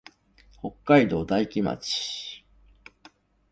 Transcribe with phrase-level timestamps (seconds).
[0.59, 2.43] 北海道大樹町